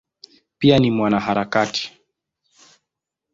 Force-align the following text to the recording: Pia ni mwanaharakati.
Pia 0.57 0.79
ni 0.79 0.91
mwanaharakati. 0.91 1.93